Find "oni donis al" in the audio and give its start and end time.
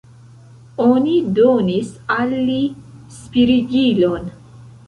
0.85-2.35